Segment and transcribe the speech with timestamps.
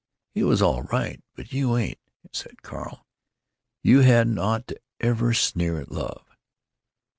[0.31, 1.99] "He was all right, but you ain't,"
[2.33, 3.05] said Carl.
[3.83, 6.25] "You hadn't ought to ever sneer at love."